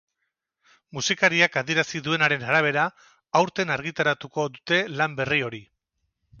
Musikariak 0.97 1.59
adierazi 1.61 2.01
duenaren 2.07 2.47
arabera, 2.49 2.87
aurten 3.43 3.77
argitaratuko 3.79 4.49
dute 4.59 4.83
lan 4.99 5.17
berri 5.23 5.47
hori. 5.51 5.65